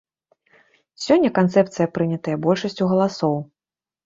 [1.05, 3.39] Сёння канцэпцыя прынятая большасцю галасоў.